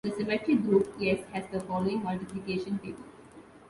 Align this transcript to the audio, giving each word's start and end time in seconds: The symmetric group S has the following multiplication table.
The 0.03 0.09
symmetric 0.09 0.63
group 0.63 0.91
S 0.99 1.19
has 1.31 1.43
the 1.51 1.59
following 1.59 2.01
multiplication 2.01 2.79
table. 2.79 3.03